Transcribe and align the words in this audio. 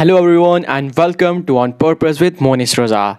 Hello, 0.00 0.16
everyone, 0.16 0.64
and 0.64 0.96
welcome 0.96 1.44
to 1.44 1.58
On 1.58 1.74
Purpose 1.74 2.20
with 2.20 2.38
Monis 2.38 2.74
Roza. 2.74 3.18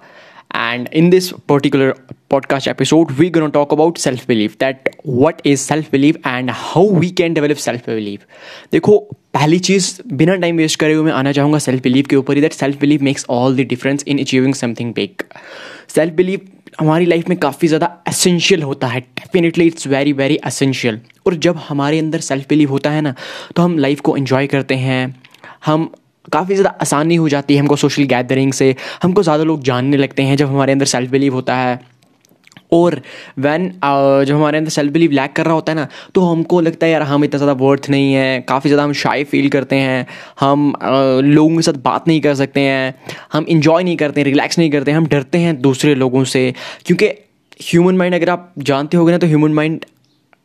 And 0.51 0.87
in 0.87 1.11
this 1.11 1.31
particular 1.31 1.93
podcast 2.27 2.67
episode, 2.67 3.11
we're 3.19 3.29
going 3.29 3.45
to 3.45 3.51
talk 3.51 3.71
about 3.71 3.99
self 3.99 4.25
belief 4.25 4.57
that 4.57 4.89
what 5.03 5.43
is 5.43 5.61
self 5.61 5.91
belief 5.91 6.17
and 6.25 6.49
how 6.49 6.81
we 6.81 7.11
can 7.11 7.35
develop 7.35 7.59
self 7.59 7.85
belief. 7.85 8.25
देखो 8.71 8.97
पहली 9.33 9.59
चीज़ 9.69 9.91
बिना 10.13 10.35
time 10.35 10.57
waste 10.57 10.79
करे 10.79 10.93
हुए 10.93 11.05
मैं 11.05 11.11
आना 11.19 11.31
चाहूँगा 11.31 11.59
self 11.67 11.83
believe 11.83 12.05
के 12.09 12.15
ऊपर 12.15 12.35
ही 12.35 12.41
that 12.41 12.53
self 12.53 12.79
believe 12.81 13.03
makes 13.03 13.25
all 13.29 13.55
the 13.57 13.67
difference 13.69 14.03
in 14.07 14.19
achieving 14.19 14.53
something 14.63 14.93
big 14.93 15.23
self 15.95 16.13
believe 16.15 16.49
हमारी 16.79 17.05
लाइफ 17.05 17.29
में 17.29 17.37
काफ़ी 17.39 17.67
ज़्यादा 17.67 17.95
एसेंशियल 18.09 18.63
होता 18.63 18.87
है 18.87 18.99
definitely 18.99 19.67
it's 19.67 19.87
very 19.87 20.13
very 20.25 20.39
essential 20.47 20.99
और 21.25 21.35
जब 21.47 21.57
हमारे 21.69 21.99
अंदर 21.99 22.29
सेल्फ 22.33 22.49
बिलीव 22.49 22.69
होता 22.71 22.91
है 22.91 23.01
ना 23.01 23.15
तो 23.55 23.63
हम 23.63 23.77
लाइफ 23.79 23.99
को 24.01 24.17
इन्जॉय 24.17 24.47
करते 24.47 24.75
हैं 24.89 25.03
हम 25.65 25.91
काफ़ी 26.25 26.55
ज़्यादा 26.55 26.77
आसानी 26.81 27.15
हो 27.15 27.29
जाती 27.29 27.53
है 27.53 27.59
हमको 27.59 27.75
सोशल 27.77 28.03
गैदरिंग 28.07 28.53
से। 28.53 28.75
हमको 29.03 29.23
ज़्यादा 29.23 29.43
लोग 29.43 29.63
जानने 29.63 29.97
लगते 29.97 30.23
हैं 30.23 30.35
जब 30.37 30.49
हमारे 30.49 30.71
अंदर 30.71 30.85
सेल्फ 30.87 31.11
बिलीव 31.11 31.33
होता 31.33 31.55
है। 31.55 31.79
और 32.73 32.99
वैन 33.39 33.67
जब 33.77 34.35
हमारे 34.35 34.57
अंदर 34.57 34.69
सेल्फ 34.71 34.93
बिलीव 34.93 35.11
लैक 35.11 35.33
कर 35.35 35.45
रहा 35.45 35.53
होता 35.53 35.71
है 35.71 35.77
ना 35.77 35.87
तो 36.15 36.21
हमको 36.23 36.59
लगता 36.61 36.85
है, 36.85 36.91
यार, 36.91 37.01
हम 37.03 37.23
इतना 37.23 37.37
ज़्यादा 37.37 37.53
वर्थ 37.63 37.89
नहीं 37.89 38.13
है। 38.13 38.41
काफ़ी 38.49 38.69
ज़्यादा 38.69 38.83
हम 38.83 38.93
शाई 38.95 39.23
फील 39.23 39.49
करते 39.49 39.75
हैं। 39.77 40.05
हम 40.39 40.73
लोगों 41.25 41.55
के 41.55 41.61
साथ 41.61 41.81
बात 41.83 42.07
नहीं 42.07 42.21
कर 42.21 42.35
सकते 42.35 42.59
हैं। 42.61 42.93
हम 43.33 43.45
इंजॉय 43.49 43.83
नहीं 43.83 43.97
करते 43.97 44.23
रिलैक्स 44.23 44.59
नहीं 44.59 44.69
करते। 44.71 44.91
हम 44.91 45.07
डरते 45.07 45.37
हैं 45.37 45.59
दूसरे 45.61 45.95
लोगों 45.95 46.23
से। 46.25 46.53
क्योंकि 46.85 47.07
ह्यूमन 47.63 47.97
माइंड 47.97 48.15
अगर 48.15 48.29
आप 48.29 48.53
जानते 48.59 48.97
हो 48.97 49.09
ना 49.09 49.17
तो 49.17 49.27
ह्यूमन 49.27 49.53
माइंड 49.53 49.85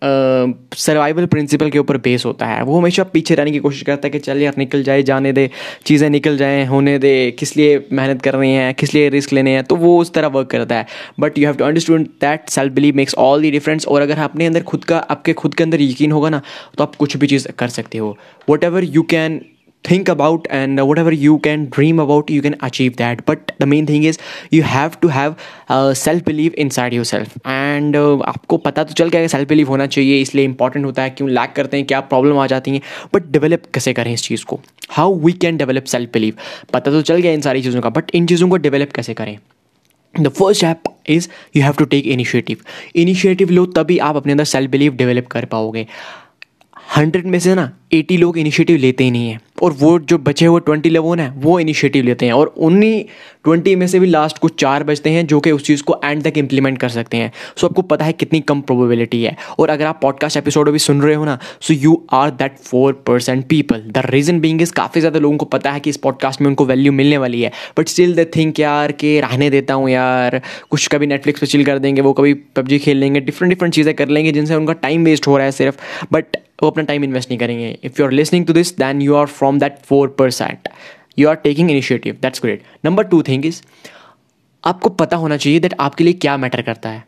सर्वाइवल 0.03 1.27
प्रिंसिपल 1.27 1.71
के 1.71 1.79
ऊपर 1.79 1.97
बेस 1.99 2.25
होता 2.27 2.47
है। 2.47 2.63
वो 2.63 2.79
हमेशा 2.79 3.03
पीछे 3.05 3.35
रहने 3.35 3.51
की 3.51 3.59
कोशिश 3.59 3.83
करता 3.83 4.07
है 4.07 4.11
कि 4.11 4.19
चल 4.19 4.43
यार, 4.43 4.55
निकल 4.59 4.83
जाए, 4.83 5.03
जाने 5.03 5.33
दे, 5.33 5.49
चीज़ें 5.87 6.09
निकल 6.11 6.37
जाएँ, 6.37 6.65
होने 6.67 6.99
दे, 6.99 7.31
किस 7.39 7.57
लिए 7.57 7.87
मेहनत 7.93 8.23
कर 8.23 8.35
रही 8.35 8.53
हैं, 8.53 8.75
किस 8.75 8.95
लिए 8.95 9.09
रिस्क 9.09 9.33
लेने 9.33 9.51
हैं 9.51 9.65
तो 9.65 9.77
वो 9.77 9.99
उस 10.01 10.13
तरह 10.15 10.29
वर्क 10.29 10.51
करता 10.51 10.77
है। 10.77 10.87
But 11.21 11.39
you 11.39 11.47
have 11.47 11.57
to 11.57 11.65
understand 11.65 12.07
that 12.21 12.49
self 12.51 12.73
believe 12.73 12.97
makes 12.97 13.15
all 13.17 13.43
the 13.43 13.51
difference 13.51 13.87
और 13.87 14.03
अगर 14.03 14.19
अपने 14.21 14.47
अंदर 14.47 14.63
खुद 14.65 14.85
का, 14.85 14.99
आपके 14.99 15.33
खुद 15.35 15.55
के 15.55 15.65
अंदर 15.65 15.83
यकीन 15.83 16.13
होगा 16.13 16.31
ना 16.31 16.43
तो 16.79 16.85
आप 16.85 16.95
कुछ 16.97 17.17
भी 17.17 17.27
चीज़ 17.27 17.49
कर 17.51 17.69
सकते 17.71 17.99
हो। 17.99 18.17
Whatever 18.65 18.85
you 18.87 19.03
can 19.11 19.41
think 19.89 20.09
about 20.13 20.47
and 20.59 20.81
whatever 20.91 21.13
you 21.23 21.35
can 21.47 21.65
dream 21.75 22.01
about 22.05 22.31
you 22.35 22.45
can 22.47 22.57
achieve 22.69 22.97
that. 23.01 23.21
But 23.31 23.53
the 23.63 23.69
main 23.73 23.89
thing 23.91 24.07
is 24.11 24.19
you 24.57 24.63
have 24.71 24.97
to 25.03 25.11
have 25.17 25.37
uh, 25.69 25.95
self 26.01 26.25
belief 26.29 26.57
inside 26.65 26.97
yourself. 26.99 27.37
And 27.55 27.99
uh, 28.01 28.23
आपको 28.33 28.57
पता 28.67 28.85
तो 28.85 28.95
चल 29.01 29.09
गया 29.17 29.27
self 29.35 29.49
believe 29.49 29.69
होना 29.69 29.87
चाहिए 29.97 30.21
इसलिए 30.21 30.45
important 30.45 30.85
होता 30.87 31.03
है 31.03 31.11
क्यों 31.11 31.31
लैक 31.31 31.53
करते 31.57 31.77
हैं 31.77 31.87
क्या 31.87 32.01
प्रॉब्लम 32.13 32.39
आ 32.39 32.47
जाती 32.55 32.71
हैं। 32.71 32.81
बट 33.15 33.31
डेवलप 33.37 33.63
कैसे 33.75 33.93
करें 33.93 34.13
इस 34.13 34.23
चीज़ 34.23 34.45
को? 34.45 34.61
How 34.91 35.15
we 35.21 35.33
can 35.45 35.57
develop 35.57 35.85
self 35.95 36.13
believe 36.13 36.37
पता 36.73 36.91
तो 36.91 37.03
चल 37.03 37.21
गया 37.21 37.33
इन 37.33 37.41
सारी 37.41 37.63
चीज़ों 37.63 37.81
का 37.83 37.91
बट 37.91 38.11
इन 38.15 38.27
चीज़ों 38.27 38.49
को 38.49 38.57
डेवलप 38.67 38.93
कैसे 38.97 39.15
करें? 39.15 39.39
The 40.15 40.29
first 40.29 40.61
step 40.61 40.95
is 41.09 41.29
you 41.57 41.63
have 41.63 41.73
to 41.79 41.85
take 41.85 42.07
initiative 42.07 42.59
initiative 42.97 43.51
लो 43.51 43.67
तभी 43.79 43.99
आप 43.99 44.17
अपने 44.17 44.33
अंदर 44.33 44.45
सेल्फ 44.45 44.71
बिलीव 44.71 44.95
डेवलप 44.97 45.27
कर 45.31 45.45
पाओगे। 45.45 45.87
हंड्रेड 46.97 47.27
में 47.27 47.39
से 47.41 47.55
ना 47.55 47.71
एटी 47.93 48.17
लोग 48.17 48.39
इनिशिएटिव 48.39 48.77
लेते 48.77 49.05
ही 49.05 49.11
नहीं 49.11 49.29
हैं। 49.29 49.41
और 49.63 49.73
वो 49.73 49.99
जो 49.99 50.17
बचे 50.19 50.47
हुए 50.47 50.61
ट्वेंटी 50.61 50.91
लोग 50.91 51.19
हैं, 51.19 51.29
वो 51.37 51.59
इनिशिएटिव 51.61 52.05
लेते 52.05 52.27
हैं। 52.27 52.33
और 52.33 52.47
उन्हीं 52.47 53.05
ट्वेंटी 53.45 53.75
में 53.77 53.87
से 53.87 53.99
भी 54.01 54.07
लास्ट 54.07 54.39
कुछ 54.39 54.61
चार 54.61 54.85
बचते 54.85 55.11
हैं, 55.11 55.27
जो 55.27 55.41
कि 55.41 55.51
उस 55.51 55.65
चीज़ 55.65 55.83
को 55.83 56.01
एंड 56.05 56.23
तक 56.23 56.39
इम्प्लीमेंट 56.39 56.79
कर 56.79 56.89
सकते 56.89 57.17
हैं। 57.17 57.33
सो 57.57 57.67
आपको 57.67 57.83
पता 57.83 58.05
है 58.05 58.13
कितनी 58.13 58.41
कम 58.41 58.61
प्रोबेबिलिटी 58.61 59.23
है। 59.23 59.37
और 59.59 59.71
अगर 59.71 59.85
आप 59.85 59.99
पॉडकास्ट 60.03 60.37
एपिसोड 60.37 60.69
अभी 60.69 60.79
सुन 60.79 61.01
रहे 61.03 61.15
हो 61.15 61.25
ना 61.25 61.39
so 61.61 61.75
you 61.75 62.07
are 62.13 62.31
that 62.31 62.59
four 62.59 62.93
percent 63.07 63.47
people 63.49 63.83
the 63.89 64.03
reason 64.07 64.41
being 64.41 64.63
is 64.63 64.73
काफ़ी 64.73 65.01
ज़्यादा 65.01 65.19
लोगों 65.19 65.37
को 65.37 65.47
पता 65.47 65.73
है 65.73 65.81
कि 65.81 65.91
इस 65.91 65.97
पॉडकास्ट 65.97 66.41
में 66.41 66.49
उनको 66.49 66.65
वैल्यू 66.65 66.93
मिलने 66.93 67.19
वाली 67.19 67.43
है। 67.43 67.53
बट 67.79 67.89
स्टिल 67.89 68.15
द 68.15 68.27
थिंक 68.37 68.61
यार 68.61 68.93
के 68.93 69.21
रहने 69.21 69.51
देता 69.51 69.75
हूँ 69.75 69.91
यार, 69.91 70.41
कुछ 70.71 70.89
कभी 70.89 71.07
नेटफ्लिक्स 71.07 71.41
पर 71.41 71.47
चिल 71.47 71.65
कर 71.65 71.79
देंगे, 71.79 72.01
वो 72.01 72.13
कभी 72.13 72.35
पबजी 72.35 72.79
खेल 72.79 72.97
लेंगे 72.97 73.21
डिफरेंट 73.21 73.55
डिफरेंट 73.55 73.75
चीज़ें 73.75 73.95
कर 73.95 74.09
लेंगे 74.09 74.33
जिनसे 74.33 74.55
उनका 74.55 74.73
टाइम 74.73 75.05
वेस्ट 75.05 75.27
हो 75.27 75.37
रहा 75.37 75.47
है 75.47 75.53
सिर्फ़। 75.53 75.77
बट 76.13 76.37
वो 76.63 76.69
अपना 76.71 76.83
टाइम 76.85 77.05
इन्वेस्ट 77.05 77.31
नहीं 77.31 77.39
करेंगे। 77.39 77.86
Are 77.89 78.11
listening 78.11 78.47
to 78.47 78.53
this 78.53 78.77
then 78.79 79.03
you 79.03 79.15
are 79.15 79.27
from 79.27 79.59
that 79.59 79.79
four 79.79 80.09
percent 80.09 80.69
you 81.19 81.29
are 81.29 81.35
taking 81.35 81.71
initiative 81.71 82.19
that's 82.23 82.41
great 82.43 82.63
number 82.85 83.05
two 83.05 83.23
thing 83.23 83.47
is 83.47 83.63
आपको 84.65 84.89
पता 84.89 85.17
होना 85.17 85.37
चाहिए 85.37 85.61
दैट 85.61 85.75
आपके 85.81 86.05
लिए 86.05 86.13
क्या 86.13 86.37
मैटर 86.37 86.63
करता 86.63 86.89
है। 86.89 87.05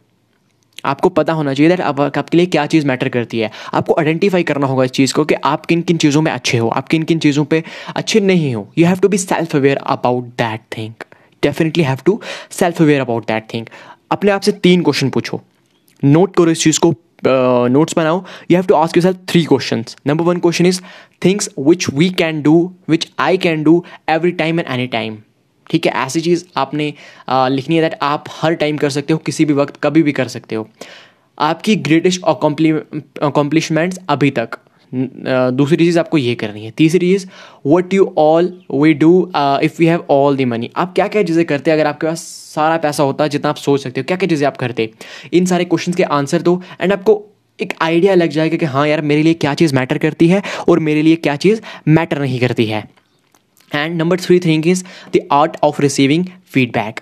आपको 0.85 1.09
पता 1.09 1.33
होना 1.33 1.55
चाहिए 1.55 1.69
दैट 1.71 1.81
आप, 1.81 2.01
आपके 2.01 2.37
लिए 2.39 2.47
क्या 2.47 2.67
चीज़ 2.67 2.87
मैटर 2.87 3.09
करती 3.09 3.39
है। 3.39 3.51
आपको 3.75 3.95
आइडेंटिफाई 3.99 4.43
करना 4.43 4.67
होगा 4.67 4.85
इस 4.85 4.91
चीज़ 4.91 5.15
को 5.15 5.25
कि 5.25 5.35
आप 5.35 5.67
किन 5.67 5.83
किन 5.83 5.97
चीज़ों 5.97 6.23
में 6.23 6.33
अच्छे 6.33 6.59
हो। 6.59 6.69
आप 6.69 6.89
किन 6.89 7.03
किन 7.03 7.19
चीज़ों 7.19 7.45
पे 7.45 7.63
अच्छे 7.97 8.21
नहीं 8.21 8.55
हो। 8.55 8.69
You 8.79 8.87
have 8.87 8.99
to 8.99 9.09
be 9.09 9.19
self 9.19 9.57
aware 9.57 9.77
about 9.77 10.25
that 10.25 10.61
thing 10.77 10.93
definitely 11.43 11.85
have 11.85 11.99
to 12.07 12.21
self 12.51 12.83
aware 12.83 13.01
about 13.01 13.27
that 13.27 13.47
thing 13.55 13.67
अपने 14.11 14.31
आप 14.31 14.41
से 14.41 14.53
तीन 14.53 14.83
क्वेश्चन 14.83 15.11
पूछो। 15.11 15.41
नोट 16.05 16.37
करो 16.37 16.51
इस 16.51 16.63
चीज़ 16.63 16.81
को। 16.81 16.95
नोट्स 17.27 17.95
बनाओ 17.97 18.25
you 18.51 18.57
have 18.57 18.67
to 18.67 18.75
ask 18.75 18.97
yourself 19.03 19.19
three 19.29 19.45
question 19.45 19.85
number 20.07 20.25
one 20.25 20.39
question 20.39 20.67
is 20.67 20.81
things 21.25 21.51
which 21.59 21.89
we 21.95 22.11
can 22.11 22.43
do 22.43 22.75
which 22.89 23.09
I 23.19 23.37
can 23.39 23.63
do 23.63 23.85
every 24.09 24.33
time 24.33 24.61
and 24.61 24.69
any 24.69 24.87
time 24.87 25.19
ठीक 25.71 25.87
है 25.87 25.93
ऐसी 25.93 26.21
चीज़ 26.21 26.45
आपने 26.57 26.95
uh, 27.31 27.49
लिखनी 27.49 27.77
है 27.77 27.83
दैट 27.83 27.99
आप 28.03 28.25
हर 28.31 28.55
टाइम 28.55 28.77
कर 28.77 28.91
सकते 28.91 29.13
हो 29.13 29.19
किसी 29.19 29.45
भी 29.45 29.53
वक्त 29.53 29.77
कभी 29.83 30.03
भी 30.03 30.13
कर 30.13 30.29
सकते 30.29 30.57
हो। 30.57 30.69
आपकी 31.39 31.77
ग्रेटेस्ट 31.77 32.23
अकॉम्प्लिशमेंट्स 32.25 33.99
अभी 34.09 34.31
तक। 34.31 34.59
दूसरी 34.93 35.77
चीज़ 35.77 35.99
आपको 35.99 36.19
ये 36.19 36.35
करनी 36.35 36.65
है। 36.65 36.71
तीसरी 36.77 37.09
चीज़ 37.09 37.27
what 37.67 37.95
you 37.95 38.13
all 38.19 38.53
we 38.73 38.93
do 38.95 39.11
if 39.63 39.83
you 39.83 39.89
have 39.89 40.05
all 40.11 40.37
the 40.37 40.43
money 40.49 40.71
आप 40.77 40.95
क्या 40.95 41.09
क्या 41.09 41.23
चीज़ें 41.23 41.45
करते 41.45 41.71
हैं? 41.71 41.79
अगर 41.79 41.89
आपके 41.89 42.07
पास 42.07 42.23
सारा 42.55 42.77
पैसा 42.79 43.03
होता 43.03 43.25
है 43.25 43.31
जितना 43.31 43.51
आप 43.51 43.57
सोच 43.59 43.83
सकते 43.83 44.01
हो 44.01 44.05
क्या 44.05 44.17
क्या 44.17 44.29
चीज़ें 44.29 44.47
आप 44.47 44.57
करते? 44.57 44.91
इन 45.33 45.47
सारे 45.47 45.65
क्वेश्चन 45.65 45.93
के 45.93 46.03
आंसर 46.03 46.43
दो 46.43 46.61
एंड 46.81 46.93
आपको 46.93 47.23
एक 47.59 47.73
आइडिया 47.83 48.15
लग 48.15 48.31
जाएगा 48.31 48.57
कि 48.57 48.67
हाँ 48.67 48.87
यार, 48.89 49.01
मेरे 49.03 49.23
लिए 49.23 49.35
क्या 49.37 49.55
चीज़ 49.55 49.75
मैटर 49.75 49.99
करती 49.99 50.29
है 50.29 50.43
और 50.69 50.79
मेरे 50.81 51.03
लिए 51.03 51.17
क्या 51.19 51.37
चीज़ 51.37 51.61
मैटर 51.89 52.21
नहीं 52.21 52.39
करती 52.41 52.67
है। 52.67 52.89
And 53.73 53.97
number 53.97 54.21
three 54.21 54.39
thing 54.41 54.67
is 54.67 54.85
the 55.17 55.27
art 55.33 55.57
of 55.65 55.81
receiving 55.83 56.25
feedback 56.53 57.01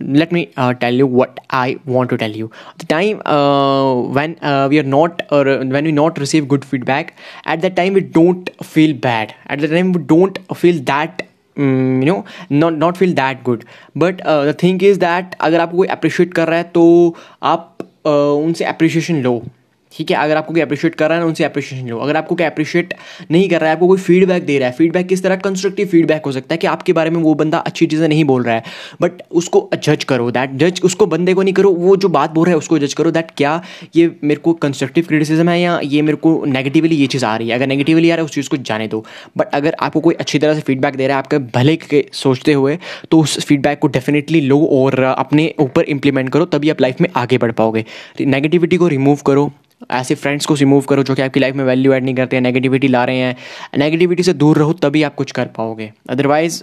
let 0.00 0.32
me 0.32 0.50
uh, 0.56 0.72
tell 0.74 0.94
you 0.94 1.06
what 1.06 1.40
i 1.50 1.78
want 1.84 2.10
to 2.10 2.16
tell 2.16 2.30
you 2.30 2.50
the 2.78 2.86
time 2.86 3.20
uh, 3.26 3.94
when 4.18 4.36
uh, 4.42 4.66
we 4.70 4.78
are 4.78 4.88
not 4.94 5.22
or 5.30 5.44
when 5.44 5.84
we 5.84 5.92
not 5.92 6.18
receive 6.18 6.48
good 6.48 6.64
feedback 6.64 7.16
at 7.44 7.60
that 7.60 7.76
time 7.76 7.92
we 7.92 8.00
don't 8.00 8.50
feel 8.64 8.94
bad 8.94 9.34
at 9.46 9.60
the 9.60 9.68
time 9.68 9.92
we 9.92 10.02
don't 10.02 10.38
feel 10.56 10.80
that 10.82 11.26
um, 11.56 12.00
you 12.02 12.06
know 12.06 12.24
not 12.48 12.74
not 12.74 12.96
feel 12.96 13.14
that 13.14 13.44
good 13.44 13.64
but 13.94 14.20
uh, 14.22 14.44
the 14.44 14.54
thing 14.64 14.80
is 14.80 14.98
that 14.98 15.36
अगर 15.40 15.60
आपको 15.60 15.76
कोई 15.76 15.88
appreciate 15.98 16.34
कर 16.34 16.48
रहा 16.48 16.58
है 16.58 16.64
तो 16.74 16.84
आप 17.42 17.76
uh, 17.80 18.44
उनसे 18.44 18.64
appreciation 18.64 19.22
लो 19.22 19.42
ठीक 19.95 20.11
है, 20.11 20.17
अगर 20.17 20.37
आपको 20.37 20.53
कोई 20.53 20.61
अप्रिशिएट 20.61 20.95
कर 20.95 21.09
रहा 21.09 21.17
है 21.17 21.23
ना, 21.23 21.27
उनसे 21.27 21.43
अप्रिशिएशन 21.43 21.87
लो। 21.87 21.97
अगर 21.99 22.17
आपको 22.17 22.35
कोई 22.35 22.45
अप्रिशिएट 22.45 22.93
नहीं 23.31 23.47
कर 23.49 23.61
रहा 23.61 23.69
है, 23.69 23.75
आपको 23.75 23.87
कोई 23.87 23.97
फीडबैक 23.99 24.45
दे 24.45 24.57
रहा 24.59 24.69
है 24.69 24.75
फीडबैक 24.75 25.07
किस 25.07 25.23
तरह? 25.23 25.35
कंस्ट्रक्टिव 25.37 25.87
फीडबैक 25.87 26.25
हो 26.25 26.31
सकता 26.31 26.53
है 26.53 26.57
कि 26.57 26.67
आपके 26.67 26.93
बारे 26.93 27.09
में 27.09 27.21
वो 27.21 27.33
बंदा 27.35 27.57
अच्छी 27.59 27.85
चीज़ें 27.85 28.07
नहीं 28.07 28.23
बोल 28.25 28.43
रहा 28.43 28.55
है। 28.55 28.63
बट 29.01 29.21
उसको 29.33 29.69
जज 29.75 30.03
करो 30.03 30.29
दैट 30.31 30.55
जज 30.57 30.81
उसको 30.83 31.05
बंदे 31.07 31.33
को 31.33 31.43
नहीं 31.43 31.53
करो, 31.53 31.71
वो 31.71 31.95
जो 31.97 32.09
बात 32.09 32.31
बोल 32.31 32.45
रहा 32.45 32.51
है 32.51 32.57
उसको 32.57 32.79
जज 32.79 32.93
करो 32.93 33.11
दैट 33.11 33.31
क्या 33.37 33.61
ये 33.95 34.11
मेरे 34.23 34.39
को 34.39 34.53
कंस्ट्रक्टिव 34.55 35.05
क्रिटिसिज्म 35.07 35.49
है 35.49 35.59
या 35.61 35.79
ये 35.85 36.01
मेरे 36.01 36.17
को 36.17 36.43
नेगेटिवली 36.47 36.95
ये 36.95 37.07
चीज़ 37.07 37.25
आ 37.25 37.35
रही 37.37 37.49
है? 37.49 37.55
अगर 37.55 37.67
नेगेटिवली 37.67 38.09
आ 38.09 38.15
रहा 38.15 38.21
है, 38.21 38.25
उस 38.25 38.33
चीज़ 38.33 38.49
को 38.49 38.57
जाने 38.59 38.87
दो। 38.87 39.03
बट 39.37 39.55
अगर 39.55 39.75
आपको 39.79 39.99
कोई 40.01 40.15
अच्छी 40.15 40.39
तरह 40.39 40.53
से 40.53 40.61
फीडबैक 40.61 40.95
दे 40.95 41.07
रहा 41.07 41.17
है, 41.17 41.23
आपके 41.23 41.37
भले 41.59 41.75
के 41.77 42.05
सोचते 42.13 42.53
हुए 42.53 42.77
तो 43.11 43.19
उस 43.19 43.45
फीडबैक 43.45 43.79
को 43.79 43.87
डेफिनेटली 43.89 44.41
लो 44.41 44.63
और 44.73 44.99
अपने 45.03 45.53
ऊपर 45.59 45.83
इंप्लीमेंट 45.85 46.29
करो, 46.29 46.45
तभी 46.47 46.69
आप 46.69 46.81
लाइफ 46.81 47.01
में 47.01 47.09
आगे 47.15 47.37
बढ़ 47.37 47.51
पाओगे। 47.53 47.85
नेगेटिविटी 48.21 48.77
को 48.77 48.87
रिमूव 48.87 49.19
करो 49.25 49.51
ऐसे 49.91 50.15
फ्रेंड्स 50.15 50.45
को 50.45 50.53
रिमूव 50.53 50.81
करो 50.89 51.03
जो 51.03 51.15
कि 51.15 51.21
आपकी 51.21 51.39
लाइफ 51.39 51.55
में 51.55 51.63
वैल्यू 51.65 51.93
ऐड 51.93 52.03
नहीं 52.03 52.15
करते 52.15 52.35
हैं 52.35 52.41
नेगेटिविटी 52.43 52.87
ला 52.87 53.03
रहे 53.05 53.17
हैं। 53.17 53.35
नेगेटिविटी 53.77 54.23
से 54.23 54.33
दूर 54.33 54.57
रहो, 54.57 54.73
तभी 54.73 55.03
आप 55.03 55.15
कुछ 55.15 55.31
कर 55.31 55.45
पाओगे। 55.57 55.91
Otherwise 56.09 56.61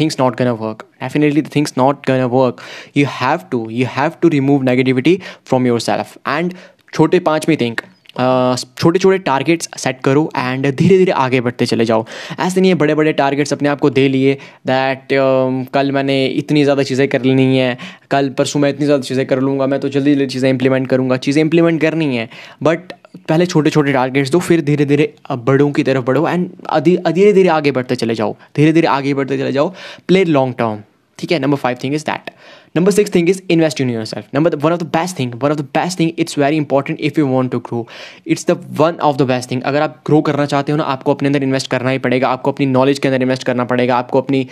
things 0.00 0.16
not 0.20 0.36
gonna 0.36 0.48
work 0.60 0.86
definitely 1.02 1.42
things 1.56 1.74
not 1.78 2.06
gonna 2.06 2.22
work 2.32 2.60
you 2.96 3.06
have 3.10 3.40
to 3.50 3.68
you 3.70 3.86
have 3.90 4.12
to 4.22 4.28
remove 4.28 4.62
negativity 4.62 5.20
from 5.46 5.66
yourself 5.80 6.16
and 6.28 6.54
छोटे 6.92 7.18
पाँच 7.20 7.48
में 7.48 7.56
थिंक 7.60 7.80
छोटे 8.18 8.98
छोटे 8.98 9.18
टारगेट्स 9.20 9.68
सेट 9.78 10.00
करो 10.04 10.28
एंड 10.36 10.66
धीरे 10.66 10.98
धीरे 10.98 11.12
आगे 11.12 11.40
बढ़ते 11.40 11.66
चले 11.66 11.84
जाओ। 11.84 12.04
ऐसे 12.38 12.60
नहीं 12.60 12.70
है 12.70 12.76
बड़े 12.78 12.94
बड़े 12.94 13.12
टारगेट्स 13.14 13.52
अपने 13.52 13.68
आप 13.68 13.80
को 13.80 13.90
दे 13.90 14.06
लिए 14.08 14.34
दैट 14.66 15.00
uh, 15.02 15.72
कल 15.74 15.92
मैंने 15.92 16.24
इतनी 16.26 16.62
ज़्यादा 16.64 16.82
चीज़ें 16.82 17.06
कर 17.08 17.22
लेनी 17.22 17.56
है 17.56 17.76
कल 18.10 18.28
परसों 18.38 18.60
मैं 18.60 18.70
इतनी 18.70 18.86
ज़्यादा 18.86 19.02
चीज़ें 19.02 19.26
कर 19.26 19.40
लूँगा 19.40 19.66
मैं 19.66 19.80
तो 19.80 19.88
जल्दी 19.88 20.14
जल्दी 20.14 20.26
चीज़ें 20.26 20.48
इंप्लीमेंट 20.50 20.88
करूँगा। 20.88 21.16
चीज़ें 21.18 21.42
इंप्लीमेंट 21.42 21.80
करनी 21.80 22.16
है 22.16 22.28
बट 22.62 22.92
पहले 23.28 23.46
छोटे 23.46 23.70
छोटे 23.70 23.92
टारगेट्स 23.92 24.30
दो 24.30 24.38
फिर 24.40 24.60
धीरे 24.62 24.84
धीरे 24.84 25.12
बड़ों 25.32 25.70
की 25.72 25.82
तरफ़ 25.82 26.04
बढ़ो 26.04 26.26
एंड 26.28 26.48
धीरे 26.82 27.32
धीरे 27.32 27.48
आगे 27.48 27.72
बढ़ते 27.72 27.96
चले 27.96 28.14
जाओ। 28.14 28.36
धीरे 28.56 28.72
धीरे 28.72 28.86
आगे 28.88 29.14
बढ़ते 29.14 29.38
चले 29.38 29.52
जाओ। 29.52 29.72
प्ले 30.08 30.24
लॉन्ग 30.24 30.54
टर्म 30.58 30.80
ठीक 31.18 31.32
है? 31.32 31.38
Number 31.38 31.56
five 31.56 31.78
thing 31.82 31.94
is 31.94 32.04
that 32.04 32.30
number 32.75 32.91
six 32.91 33.09
thing 33.09 33.27
is 33.27 33.41
invest 33.49 33.79
in 33.79 33.89
yourself 33.89 34.31
number 34.33 34.49
the, 34.49 34.57
one 34.57 34.73
of 34.73 34.79
the 34.79 34.85
best 34.85 35.17
thing 35.17 35.31
one 35.39 35.51
of 35.51 35.57
the 35.57 35.67
best 35.77 35.97
thing 35.97 36.13
it's 36.17 36.35
very 36.35 36.57
important 36.57 36.99
if 36.99 37.17
you 37.17 37.25
want 37.27 37.51
to 37.51 37.59
grow 37.59 37.85
it's 38.25 38.45
the 38.45 38.55
one 38.81 38.99
of 39.09 39.17
the 39.21 39.27
best 39.31 39.49
thing 39.49 39.61
अगर 39.71 39.81
आप 39.81 40.01
grow 40.07 40.21
करना 40.29 40.45
चाहते 40.45 40.71
हो 40.71 40.77
ना 40.77 40.83
आपको 40.95 41.13
अपने 41.13 41.27
अंदर 41.29 41.43
invest 41.43 41.69
करना 41.71 41.89
ही 41.89 41.99
पड़ेगा 42.07 42.29
आपको 42.29 42.51
अपनी 42.51 42.65
नॉलेज 42.65 42.99
के 42.99 43.07
अंदर 43.07 43.21
इन्वेस्ट 43.21 43.43
करना 43.43 43.63
पड़ेगा 43.73 43.97
आपको 43.97 44.21
अपनी 44.21 44.43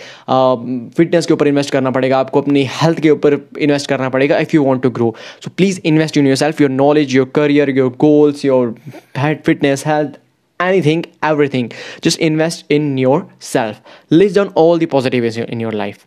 फिटनेस 0.96 1.26
के 1.26 1.34
ऊपर 1.34 1.48
इन्वेस्ट 1.48 1.70
करना 1.72 1.90
पड़ेगा 1.98 2.18
आपको 2.18 2.40
अपनी 2.42 2.68
हेल्थ 2.80 3.00
के 3.00 3.10
ऊपर 3.10 3.40
इन्वेस्ट 3.58 3.88
करना 3.90 4.08
पड़ेगा 4.16 4.38
if 4.38 4.56
you 4.56 4.64
want 4.64 4.82
to 4.82 4.90
grow 5.00 5.14
so 5.44 5.50
please 5.56 5.80
invest 5.92 6.16
in 6.16 6.26
yourself 6.46 6.60
your 6.60 6.70
knowledge 6.70 7.14
your 7.16 7.32
career 7.34 7.76
your 7.78 7.94
goals 8.00 8.44
your 8.44 8.74
fitness 9.18 9.86
health 9.86 10.18
anything 10.60 11.04
everything 11.22 11.70
just 12.02 12.18
invest 12.18 12.64
in 12.68 12.98
yourself 12.98 13.80
list 14.10 14.34
down 14.34 14.48
all 14.54 14.78
the 14.78 14.86
positives 14.86 15.36
in 15.36 15.60
your 15.60 15.72
life 15.72 16.06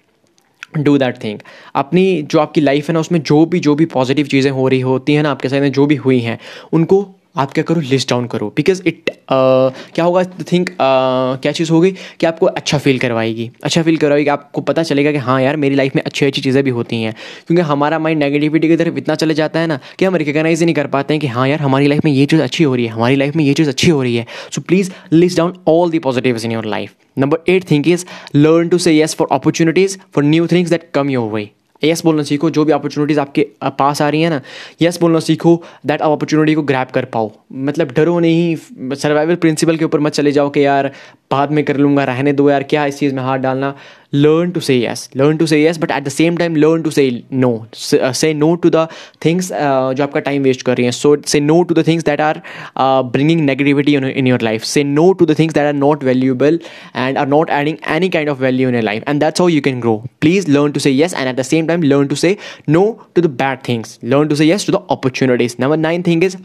Do 0.76 0.98
that 0.98 1.24
thing. 1.24 1.38
अपनी 1.74 2.22
जो 2.22 2.38
आपकी 2.38 2.60
life 2.60 2.88
है 2.88 2.92
ना, 2.92 3.00
उसमें 3.00 3.22
जो 3.22 3.46
भी 3.46 3.60
जो 3.60 3.74
भी 3.74 3.86
पॉजिटिव 3.86 4.26
चीज़ें 4.26 4.50
हो 4.50 4.68
रही 4.68 4.80
होती 4.80 5.14
हैं 5.14 5.22
ना, 5.22 5.30
आपके 5.30 5.48
साथ 5.48 5.60
में 5.60 5.72
जो 5.72 5.86
भी 5.86 5.96
हुई 5.96 6.20
हैं, 6.20 6.38
उनको 6.72 7.08
आप 7.36 7.52
क्या 7.52 7.64
करो 7.64 7.80
लिस्ट 7.80 8.10
डाउन 8.10 8.26
करो। 8.26 8.52
बिकॉज़ 8.56 8.82
इट 8.86 9.10
क्या 9.30 10.04
होगा 10.04 10.22
थिंक 10.52 10.68
uh, 10.68 11.42
क्या 11.42 11.52
चीज़ 11.52 11.70
होगी 11.72 11.90
कि 12.20 12.26
आपको 12.26 12.46
अच्छा 12.46 12.78
फील 12.78 12.98
करवाएगी। 12.98 13.50
अच्छा 13.64 13.82
फील 13.82 13.96
करवाएगी 13.96 14.30
आपको 14.30 14.60
पता 14.60 14.82
चलेगा 14.82 15.12
कि 15.12 15.18
हाँ 15.18 15.40
यार 15.42 15.56
मेरी 15.56 15.74
लाइफ 15.74 15.96
में 15.96 16.02
अच्छी 16.02 16.26
अच्छी 16.26 16.42
चीज़ें 16.42 16.62
भी 16.64 16.70
होती 16.70 17.02
हैं। 17.02 17.14
क्योंकि 17.46 17.62
हमारा 17.62 17.98
माइंड 17.98 18.22
नेगेटिविटी 18.22 18.68
की 18.68 18.76
तरफ़ 18.76 18.98
इतना 18.98 19.14
चले 19.14 19.34
जाता 19.34 19.60
है 19.60 19.66
ना 19.66 19.78
कि 19.98 20.04
हम 20.04 20.16
रिकगनाइज 20.16 20.60
ही 20.60 20.66
नहीं 20.66 20.74
कर 20.74 20.86
पाते 20.86 21.14
हैं 21.14 21.20
कि 21.20 21.26
हाँ 21.26 21.48
यार 21.48 21.60
हमारी 21.60 21.86
लाइफ 21.86 22.04
में 22.04 22.12
ये 22.12 22.26
चीज़ 22.26 22.42
अच्छी 22.42 22.64
हो 22.64 22.74
रही 22.74 22.86
है 22.86 22.92
हमारी 22.92 23.16
लाइफ 23.16 23.36
में 23.36 23.44
ये 23.44 23.54
चीज़ 23.54 23.68
अच्छी 23.68 23.90
हो 23.90 24.02
रही 24.02 24.16
है। 24.16 24.26
So 24.54 24.60
please 24.60 24.90
list 25.12 25.36
down 25.36 25.54
all 25.68 25.90
the 25.90 25.98
positive 25.98 26.40
in 26.44 26.52
your 26.52 26.64
life 26.66 26.94
number 27.18 27.52
eight 27.52 27.70
think 27.70 27.88
is 27.88 28.04
learn 28.36 28.68
to 28.68 28.78
say 28.78 28.92
yes 28.92 29.14
for 29.14 29.28
opportunities 29.32 29.98
for 30.14 30.24
new 30.24 30.46
things 30.46 30.70
that 30.70 30.90
come 30.94 31.10
your 31.10 31.30
way 31.32 31.48
yes 31.84 32.04
बोलना 32.04 32.22
सीखो, 32.22 32.50
जो 32.50 32.64
भी 32.64 32.72
अपॉर्चुनिटीज़ 32.72 33.20
आपके 33.20 33.46
पास 33.78 34.02
आ 34.02 34.08
रही 34.08 34.22
है 34.22 34.30
ना 34.30 34.40
यस 34.82 35.00
बोलना 35.00 35.20
सीखो 35.20 35.62
दैट 35.86 36.02
आप 36.02 36.10
अपॉर्चुनिटी 36.10 36.54
को 36.54 36.62
ग्रैप 36.62 36.90
कर 36.90 37.04
पाओ। 37.06 37.30
मतलब 37.52 37.92
डरो 37.92 38.18
नहीं 38.20 38.94
सर्वाइवल 38.96 39.34
प्रिंसिपल 39.36 39.76
के 39.76 39.84
ऊपर 39.84 40.00
मत 40.00 40.12
चले 40.12 40.32
जाओ 40.32 40.50
कि 40.50 40.64
यार, 40.64 40.90
बाद 41.30 41.50
में 41.50 41.64
कर 41.64 41.76
लूँगा, 41.76 42.04
रहने 42.04 42.32
दो 42.32 42.50
यार, 42.50 42.62
क्या 42.62 42.86
इस 42.86 42.98
चीज़ 42.98 43.14
में 43.14 43.22
हाथ 43.22 43.38
डालना। 43.38 43.74
Learn 44.24 44.52
to 44.56 44.60
say 44.66 44.76
yes 44.78 45.02
learn 45.20 45.38
to 45.38 45.46
say 45.52 45.60
yes 45.62 45.78
but 45.84 45.90
at 45.96 46.04
the 46.08 46.12
same 46.16 46.38
time 46.42 46.54
learn 46.64 46.82
to 46.86 46.92
say 46.96 47.04
no 47.44 47.50
uh, 48.00 48.12
say 48.20 48.32
no 48.42 48.50
to 48.64 48.70
the 48.76 48.84
things 49.26 49.50
uh, 49.50 49.92
जो 49.98 50.04
आपका 50.04 50.20
टाइम 50.28 50.42
वेस्ट 50.42 50.62
कर 50.68 50.76
रही 50.76 50.84
हैं 50.84 50.92
so 50.98 51.12
say 51.32 51.40
no 51.48 51.58
to 51.70 51.76
the 51.78 51.84
things 51.88 52.06
that 52.10 52.22
are 52.28 52.42
uh, 52.84 53.02
bringing 53.16 53.44
negativity 53.50 53.96
in, 54.00 54.08
in 54.22 54.30
your 54.32 54.38
life 54.48 54.64
say 54.72 54.84
no 54.92 55.06
to 55.22 55.28
the 55.32 55.38
things 55.42 55.58
that 55.58 55.70
are 55.72 55.78
not 55.82 56.06
valuable 56.10 56.58
and 57.06 57.22
are 57.24 57.28
not 57.34 57.54
adding 57.58 57.78
any 57.98 58.10
kind 58.16 58.34
of 58.34 58.38
value 58.46 58.72
in 58.72 58.80
your 58.80 58.86
life 58.90 59.04
and 59.06 59.26
that's 59.26 59.44
how 59.46 59.50
you 59.56 59.62
can 59.68 59.84
grow 59.88 59.96
please 60.26 60.48
learn 60.58 60.72
to 60.78 60.86
say 60.88 60.94
yes 61.02 61.12
and 61.12 61.34
at 61.34 61.42
the 61.42 61.48
same 61.52 61.70
time 61.72 61.86
learn 61.94 62.08
to 62.14 62.22
say 62.24 62.36
no 62.78 62.86
to 63.14 63.26
the 63.28 63.34
bad 63.44 63.62
things 63.70 63.98
learn 64.14 64.34
to 64.34 64.42
say 64.42 64.50
yes 64.54 64.70
to 64.70 64.76
the 64.78 64.82
opportunities 64.96 65.58
number 65.66 65.76
nine 65.76 66.10
thing 66.10 66.22
is 66.30 66.36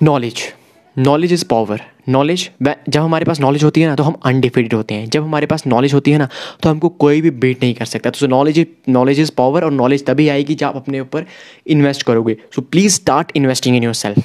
knowledge 0.00 0.52
knowledge 0.96 1.32
is 1.32 1.44
power 1.50 1.80
knowledge 2.08 2.48
जब 2.62 3.00
हमारे 3.00 3.24
पास 3.24 3.40
knowledge 3.40 3.64
होती 3.64 3.80
है 3.80 3.88
ना 3.88 3.94
तो 3.96 4.02
हम 4.02 4.14
undefeated 4.24 4.74
होते 4.74 4.94
हैं। 4.94 5.06
जब 5.06 5.22
हमारे 5.22 5.46
पास 5.46 5.66
नॉलेज 5.66 5.94
होती 5.94 6.10
है 6.10 6.18
ना 6.18 6.28
तो 6.62 6.70
हमको 6.70 6.88
कोई 6.88 7.20
भी 7.20 7.30
बीट 7.32 7.62
नहीं 7.62 7.74
कर 7.74 7.84
सकता। 7.84 8.10
तो 8.10 8.26
नॉलेज 8.26 8.66
नॉलेज 8.88 9.20
इज़ 9.20 9.30
पावर 9.36 9.64
और 9.64 9.72
नॉलेज 9.72 10.04
तभी 10.06 10.28
आएगी 10.28 10.54
जब 10.54 10.66
आप 10.66 10.76
अपने 10.76 11.00
ऊपर 11.00 11.26
इन्वेस्ट 11.66 12.02
करोगे। 12.02 12.36
So 12.54 12.62
please 12.62 12.94
start 12.94 13.32
investing 13.36 13.76
in 13.76 13.84
yourself 13.94 14.24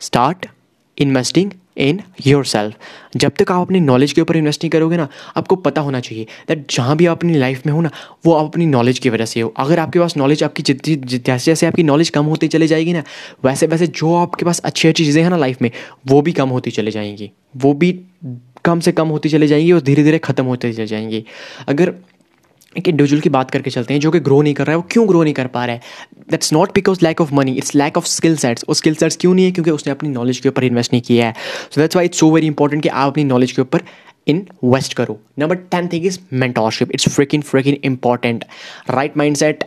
start 0.00 0.46
investing 0.98 1.50
in 1.76 2.00
yourself 2.44 3.16
जब 3.16 3.32
तक 3.38 3.50
आप 3.52 3.60
अपनी 3.60 3.80
नॉलेज 3.80 4.12
के 4.12 4.20
ऊपर 4.20 4.36
इन्वेस्ट 4.36 4.62
नहीं 4.64 4.70
करोगे 4.70 4.96
ना, 4.96 5.08
आपको 5.36 5.56
पता 5.56 5.80
होना 5.80 6.00
चाहिए 6.00 6.26
दैट 6.48 6.66
जहाँ 6.70 6.96
भी 6.96 7.06
आप 7.06 7.16
अपनी 7.16 7.38
लाइफ 7.38 7.66
में 7.66 7.72
हो 7.72 7.80
ना, 7.80 7.90
वो 8.26 8.32
आप 8.32 8.46
अपनी 8.46 8.66
नॉलेज 8.66 8.98
की 8.98 9.10
वजह 9.10 9.24
से 9.24 9.40
हो। 9.40 9.52
अगर 9.56 9.78
आपके 9.78 9.98
पास 9.98 10.16
नॉलेज 10.16 10.42
आपकी 10.44 10.62
जितनी 10.62 10.96
जैसे 10.96 11.44
जैसे 11.44 11.66
आपकी 11.66 11.82
नॉलेज 11.82 12.10
कम 12.10 12.24
होती 12.24 12.48
चली 12.48 12.66
जाएगी 12.66 12.92
ना, 12.92 13.02
वैसे 13.44 13.66
वैसे 13.66 13.86
जो 13.86 14.14
आपके 14.14 14.44
पास 14.44 14.60
अच्छी 14.60 14.88
अच्छी 14.88 15.04
चीज़ें 15.04 15.22
हैं 15.22 15.30
ना 15.30 15.36
लाइफ 15.36 15.62
में, 15.62 15.70
वो 16.08 16.22
भी 16.22 16.32
कम 16.32 16.48
होती 16.48 16.70
चली 16.70 16.90
जाएँगी। 16.90 17.30
वो 17.56 17.72
भी 17.74 17.92
कम 18.64 18.80
से 18.80 18.92
कम 18.92 19.08
होती 19.08 19.28
चली 19.28 19.46
जाएँगी 19.46 19.72
और 19.72 19.80
धीरे 19.80 20.02
धीरे 20.02 20.18
ख़त्म 20.18 20.44
होती 20.44 20.72
चली 20.72 20.86
जाएँगी। 20.86 21.24
अगर 21.68 21.94
एक 22.78 22.88
इंडिविजुअल 22.88 23.20
की 23.20 23.28
बात 23.28 23.50
करके 23.50 23.70
चलते 23.70 23.94
हैं 23.94 24.00
जो 24.00 24.10
कि 24.10 24.20
ग्रो 24.20 24.40
नहीं 24.42 24.54
कर 24.54 24.66
रहा 24.66 24.72
है 24.72 24.76
वो 24.76 24.86
क्यों 24.90 25.08
ग्रो 25.08 25.22
नहीं 25.22 25.34
कर 25.34 25.46
पा 25.46 25.64
रहा 25.64 25.74
है? 25.74 25.80
That's 26.30 26.52
not 26.52 26.74
because 26.74 26.98
lack 27.02 27.20
of 27.20 27.34
money 27.34 27.52
it's 27.52 27.74
lack 27.74 27.96
of 27.98 28.06
skill 28.06 28.36
sets 28.36 28.64
और 28.68 28.74
स्किल 28.74 28.94
सेट्स 28.94 29.16
क्यों 29.20 29.34
नहीं 29.34 29.44
है? 29.44 29.52
क्योंकि 29.52 29.70
उसने 29.70 29.90
अपनी 29.90 30.08
नॉलेज 30.08 30.38
के 30.38 30.48
ऊपर 30.48 30.64
इन्वेस्ट 30.64 30.92
नहीं 30.92 31.02
किया 31.02 31.26
है। 31.26 31.34
So 31.70 31.80
that's 31.80 31.96
why 31.96 32.04
it's 32.04 32.18
so 32.20 32.30
very 32.30 32.46
important 32.46 32.82
कि 32.82 32.88
आप 32.88 33.12
अपनी 33.12 33.24
नॉलेज 33.24 33.52
के 33.52 33.62
ऊपर 33.62 33.82
इन्वेस्ट 34.28 34.94
करो। 34.94 35.18
Number 35.38 35.56
ten 35.72 35.88
thing 35.88 36.06
is 36.06 36.18
mentorship 36.32 36.92
it's 36.92 37.08
freaking 37.34 37.40
freaking 37.66 37.76
important 37.84 38.44
right 38.90 39.16
mindset 39.36 39.64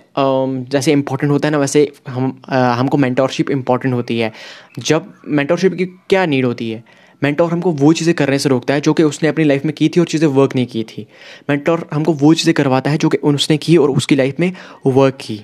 जैसे 0.69 0.92
इंपॉर्टेंट 0.92 1.31
होता 1.31 1.48
है 1.48 1.51
ना 1.51 1.57
वैसे 1.57 1.92
हम 2.09 2.30
uh, 2.50 2.54
हमको 2.54 2.98
मेंटोरशिप 2.98 3.50
इंपॉर्टेंट 3.51 3.94
होती 3.94 4.19
है। 4.19 4.31
जब 4.80 5.13
मेंटोरशिप 5.27 5.74
की 5.74 5.86
क्या 5.86 6.25
नीड 6.25 6.45
होती 6.45 6.69
है? 6.71 6.83
मेंटोर 7.22 7.52
हमको 7.52 7.72
वो 7.74 7.92
चीज़ें 7.94 8.14
करने 8.16 8.40
से 8.40 8.50
रोकता 8.50 8.74
है 8.74 8.81
जो 8.81 8.94
कि 8.94 9.04
उसने 9.04 9.30
अपनी 9.30 9.44
लाइफ 9.46 9.66
में 9.66 9.74
की 9.75 9.90
थी 9.90 10.00
और 10.00 10.06
चीज़ें 10.06 10.28
वर्क 10.30 10.56
नहीं 10.56 10.66
की 10.68 10.84
थी। 10.86 11.08
मेंटोर 11.50 11.88
हमको 11.94 12.14
वो 12.16 12.34
चीज़ें 12.34 12.54
करवाता 12.54 12.92
है 12.92 12.98
जो 12.98 13.10
कि 13.10 13.18
उसने 13.18 13.58
की 13.58 13.78
और 13.78 13.92
उसकी 13.92 14.16
लाइफ 14.16 14.40
में 14.40 14.52
वर्क 14.88 15.18
की। 15.22 15.44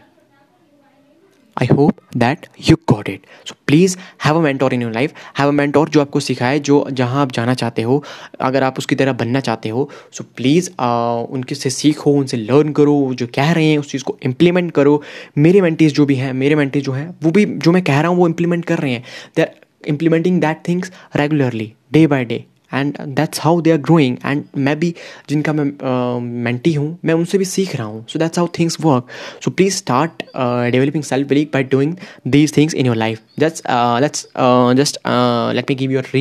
I 1.57 1.67
hope 1.67 1.95
that 2.17 2.45
you 2.69 2.75
got 2.89 3.09
it 3.09 3.25
so 3.47 3.55
please 3.67 3.97
have 4.25 4.37
a 4.37 4.39
mentor 4.41 4.73
in 4.73 4.81
your 4.81 4.91
life 4.91 5.13
have 5.39 5.47
a 5.47 5.51
mentor 5.51 5.89
जो 5.89 6.01
आपको 6.01 6.19
सिखाए, 6.19 6.59
जो 6.59 6.85
जहाँ 6.91 7.21
आप 7.21 7.31
जाना 7.31 7.53
चाहते 7.53 7.81
हो, 7.81 8.03
अगर 8.41 8.63
आप 8.63 8.77
उसकी 8.77 8.95
तरह 8.95 9.13
बनना 9.13 9.39
चाहते 9.39 9.69
हो 9.69 9.89
सो 10.11 10.23
प्लीज़ 10.37 10.69
उनके 10.71 11.55
से 11.55 11.69
सीखो, 11.69 12.11
उनसे 12.11 12.37
लर्न 12.37 12.71
करो 12.71 13.13
जो 13.13 13.27
कह 13.35 13.51
रहे 13.51 13.65
हैं, 13.65 13.77
उस 13.77 13.91
चीज़ 13.91 14.03
को 14.03 14.17
इम्प्लीमेंट 14.23 14.71
करो। 14.71 15.01
मेरे 15.37 15.61
मेंटीज 15.61 15.93
जो 15.95 16.05
भी 16.05 16.15
हैं, 16.15 16.33
मेरे 16.33 16.55
मेंटीज 16.55 16.83
जो 16.83 16.91
हैं, 16.91 17.07
वो 17.23 17.31
भी, 17.31 17.45
जो 17.45 17.71
मैं 17.71 17.83
कह 17.83 17.99
रहा 17.99 18.09
हूँ, 18.09 18.17
वो 18.17 18.27
इम्प्लीमेंट 18.27 18.65
कर 18.65 18.79
रहे 18.79 18.91
हैं। 18.91 19.03
They 19.37 19.51
implementing 19.87 20.39
that 20.39 20.63
things 20.63 20.91
regularly 21.15 21.75
day 21.91 22.05
by 22.05 22.23
day 22.23 22.45
and 22.73 22.97
that's 23.01 23.41
how 23.41 23.61
they 23.61 23.71
are 23.71 23.77
growing 23.77 24.17
and 24.25 24.43
मैं 24.57 24.79
भी 24.79 24.93
जिनका 25.29 25.53
मैं 25.53 26.19
मेंटी 26.43 26.71
uh, 26.71 26.77
हूँ 26.77 26.97
मैं 27.05 27.13
उनसे 27.13 27.37
भी 27.37 27.45
सीख 27.45 27.75
रहा 27.75 27.87
हूँ। 27.87 28.05
So 28.09 28.19
that's 28.19 28.39
how 28.39 28.47
things 28.59 28.77
work 28.81 29.07
so 29.43 29.51
please 29.51 29.75
start 29.75 30.23
developing 30.71 31.03
self 31.03 31.27
believe 31.27 31.47
by 31.53 31.63
doing 31.63 31.95
these 32.27 32.57
things 32.57 32.73
in 32.73 32.85
your 32.85 32.95
life 32.95 33.21
just 33.39 33.63
let's 34.01 34.27
just 34.81 34.99
let 35.55 35.71
me 35.71 35.77
give 35.77 35.91
your 35.91 36.11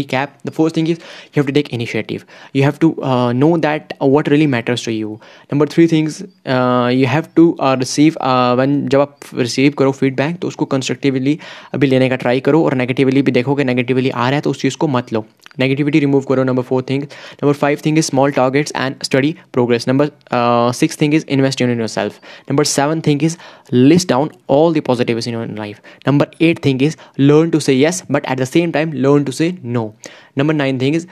you 1.35 1.41
have 1.41 1.47
to 1.47 1.53
take 1.53 1.69
initiative. 1.73 2.25
You 2.53 2.63
have 2.63 2.79
to 2.79 2.89
uh, 3.03 3.33
know 3.33 3.57
that 3.57 3.93
uh, 4.01 4.07
what 4.07 4.29
really 4.29 4.47
matters 4.47 4.83
to 4.83 4.93
you. 4.93 5.21
Number 5.53 5.67
three 5.67 5.87
things 5.87 6.23
uh, 6.47 6.91
you 6.95 7.07
have 7.07 7.29
to 7.35 7.45
uh, 7.59 7.77
receive 7.81 8.19
uh, 8.21 8.55
when 8.61 8.89
जब 8.89 9.01
आप 9.01 9.19
receive 9.35 9.73
करो 9.79 9.93
feedback 9.93 10.39
तो 10.39 10.49
उसको 10.49 10.65
constructively 10.65 11.39
अभी 11.75 11.87
लेने 11.87 12.09
का 12.09 12.17
try 12.17 12.41
करो 12.41 12.65
और 12.65 12.75
नेगेटिवली 12.75 13.23
भी 13.23 13.33
देखो 13.33 13.55
कि 13.55 13.65
नेगेटिवली 13.65 14.11
आ 14.11 14.29
रहा 14.29 14.35
है 14.35 14.41
तो 14.41 14.51
उस 14.51 14.61
चीज़ 14.63 14.77
को 14.77 14.89
मत 14.89 15.13
लो. 15.13 15.25
नेगेटिविटी 15.59 15.99
रिमूव 16.01 16.23
करो 16.29 16.42
number 16.45 16.63
four 16.63 16.83
thing 16.83 17.09
number 17.41 17.55
five 17.55 17.81
thing 17.81 17.97
is 17.97 18.07
small 18.07 18.33
targets 18.33 18.71
and 18.73 19.05
study 19.05 19.37
progress. 19.53 19.87
Number 19.87 20.11
uh, 20.31 20.73
six 20.73 20.97
thing 20.97 21.13
is 21.13 21.25
invest 21.25 21.61
in 21.61 21.79
yourself. 21.79 22.21
Number 22.49 22.65
seven 22.65 23.03
thing 23.03 23.21
is 23.21 23.39
list 23.71 24.09
down 24.09 24.31
all 24.47 24.73
the 24.73 24.81
positives 24.81 25.27
in 25.27 25.33
your 25.33 25.47
life. 25.47 25.81
Number 26.07 26.27
eight 26.41 26.63
thing 26.63 26.81
is 26.81 26.97
learn 27.19 27.51
to 27.51 27.61
say 27.61 27.75
yes 27.75 28.03
but 28.09 28.25
at 28.27 28.39
the 28.39 28.47
same 28.47 28.73
time 28.73 28.93
learn 28.93 29.25
to 29.25 29.33
say 29.33 29.59
no. 29.63 29.95
Number 30.35 30.55
nine 30.55 30.79
thing 30.79 30.95
is 30.95 31.07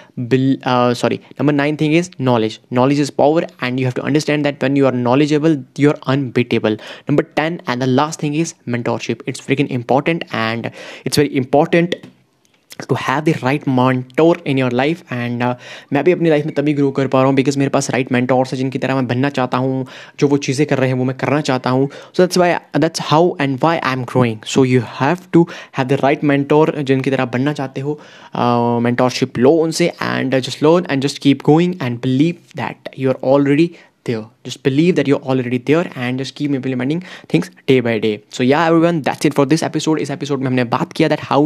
uh, 0.64 0.94
sorry 0.94 1.20
number 1.38 1.52
nine 1.52 1.76
thing 1.76 1.92
is 1.92 2.10
knowledge. 2.18 2.60
Knowledge 2.70 2.98
is 2.98 3.10
power 3.10 3.42
and 3.60 3.78
you 3.78 3.86
have 3.86 3.94
to 3.94 4.02
understand 4.02 4.44
that 4.44 4.62
when 4.62 4.76
you 4.76 4.86
are 4.86 4.92
knowledgeable 4.92 5.56
you're 5.76 5.98
unbeatable. 6.02 6.76
Number 7.08 7.22
10 7.22 7.62
and 7.66 7.82
the 7.82 7.86
last 7.86 8.20
thing 8.20 8.34
is 8.34 8.54
mentorship. 8.66 9.22
It's 9.26 9.40
freaking 9.40 9.68
important 9.68 10.24
and 10.32 10.70
it's 11.04 11.16
very 11.16 11.34
important 11.36 11.94
to 12.88 12.96
have 13.00 13.20
the 13.20 13.34
right 13.42 13.68
mentor 13.68 14.42
in 14.46 14.58
your 14.58 14.72
life 14.72 15.12
and 15.12 15.42
मैं 15.92 16.04
भी 16.04 16.12
अपनी 16.12 16.30
life 16.30 16.46
में 16.46 16.54
तभी 16.54 16.74
grow 16.74 16.90
कर 16.90 17.06
पा 17.06 17.18
रहा 17.18 17.26
हूँ 17.26 17.34
because 17.36 17.58
मेरे 17.58 17.70
पास 17.70 17.90
राइट 17.90 18.12
मैंटोर्स 18.12 18.52
है 18.52 18.58
जिनकी 18.58 18.78
तरह 18.78 18.94
मैं 18.94 19.06
बनना 19.06 19.28
चाहता 19.30 19.58
हूँ, 19.58 19.84
जो 20.20 20.28
वो 20.28 20.36
चीज़ें 20.36 20.66
कर 20.66 20.78
रहे 20.78 20.88
हैं 20.88 20.96
वो 20.96 21.04
मैं 21.04 21.16
करना 21.16 21.40
चाहता 21.40 21.70
हूँ। 21.70 21.88
So 21.88 22.22
that's 22.22 22.38
why 22.38 22.54
that's 22.78 23.00
how 23.02 23.36
and 23.40 23.58
why 23.62 23.78
I 23.78 23.92
am 23.92 24.04
growing 24.04 24.38
so 24.46 24.64
you 24.64 24.80
have 25.00 25.18
to 25.32 25.46
have 25.78 25.86
the 25.86 25.98
right 26.02 26.24
mentor 26.24 26.74
जिनकी 26.82 27.10
तरह 27.10 27.24
बनना 27.34 27.52
चाहते 27.52 27.80
हो 27.80 27.98
मैंटोरशिप 28.82 29.38
लो 29.38 29.50
उनसे 29.62 29.86
and 30.02 30.38
just 30.38 30.62
learn 30.62 30.86
and 30.90 31.02
just 31.02 31.18
keep 31.22 31.42
going 31.44 31.74
and 31.82 31.98
believe 32.02 32.34
that 32.56 32.88
you 32.98 33.10
are 33.10 33.18
already 33.24 33.70
there. 34.10 34.26
Just 34.44 34.62
believe 34.62 34.94
that 34.96 35.08
you're 35.08 35.24
already 35.24 35.58
there 35.70 35.86
and 35.96 36.18
just 36.18 36.34
keep 36.34 36.52
implementing 36.52 37.02
things 37.28 37.50
day 37.66 37.80
by 37.80 37.98
day. 38.00 38.14
So 38.30 38.42
yeah, 38.44 38.66
everyone, 38.66 39.02
that's 39.02 39.24
it 39.24 39.34
for 39.34 39.46
this 39.46 39.66
episode. 39.70 40.00
इस 40.00 40.10
episode 40.10 40.38
में 40.38 40.46
हमने 40.46 40.64
बात 40.76 40.92
किया 40.92 41.08
that 41.08 41.28
how 41.32 41.42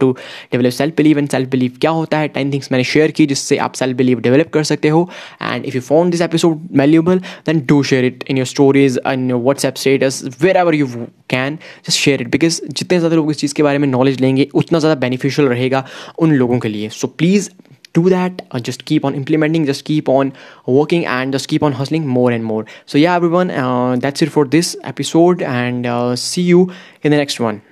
to 0.00 0.10
develop 0.52 0.72
self 0.72 0.96
believe 0.96 1.18
and 1.18 1.28
self 1.30 1.48
believe 1.48 1.72
क्या 1.80 1.90
होता 1.90 2.18
है 2.18 2.28
ten 2.28 2.52
things 2.52 2.70
मैंने 2.72 2.84
share 2.84 3.10
की 3.10 3.26
जिससे 3.26 3.56
आप 3.66 3.74
सेल्फ 3.74 3.96
बिलीव 3.96 4.20
डेवलप 4.20 4.50
कर 4.54 4.64
सकते 4.64 4.88
हो 4.88 5.08
and 5.42 5.64
if 5.64 5.74
you 5.74 5.80
found 5.80 6.12
this 6.12 6.20
episode 6.20 6.68
valuable 6.78 7.18
then 7.46 7.60
do 7.68 7.82
share 7.90 8.04
it 8.04 8.24
in 8.30 8.38
your 8.38 8.46
stories 8.46 8.98
in 9.12 9.30
your 9.30 9.40
WhatsApp 9.42 9.76
status 9.76 10.22
wherever 10.56 10.74
you 10.74 10.86
can 11.30 11.58
just 11.86 11.98
share 11.98 12.22
it 12.22 12.30
because 12.30 12.60
जितने 12.68 12.98
ज़्यादा 12.98 13.16
लोग 13.16 13.30
इस 13.30 13.38
चीज़ 13.40 13.54
के 13.54 13.62
बारे 13.62 13.78
में 13.78 13.88
नॉलेज 13.88 14.20
लेंगे 14.20 14.48
उतना 14.54 14.78
ज़्यादा 14.78 15.00
बेनिफिशियल 15.00 15.48
रहेगा 15.48 15.86
उन 16.18 16.32
लोगों 16.34 16.58
के 16.58 16.68
लिए 16.68 16.88
so 16.98 17.06
please 17.18 17.50
do 17.92 18.08
that 18.08 18.46
uh, 18.50 18.60
just 18.60 18.84
keep 18.84 19.04
on 19.04 19.14
implementing 19.14 19.66
just 19.66 19.84
keep 19.84 20.08
on 20.08 20.32
working 20.66 21.06
and 21.06 21.32
just 21.32 21.48
keep 21.48 21.62
on 21.62 21.72
hustling 21.72 22.06
more 22.06 22.30
and 22.30 22.44
more. 22.44 22.66
So 22.86 22.98
yeah 22.98 23.14
everyone 23.14 23.50
uh, 23.50 23.96
that's 23.96 24.22
it 24.22 24.30
for 24.30 24.44
this 24.44 24.76
episode 24.84 25.42
and 25.42 25.86
uh, 25.86 26.16
see 26.16 26.42
you 26.42 26.72
in 27.02 27.10
the 27.10 27.16
next 27.16 27.40
one 27.40 27.62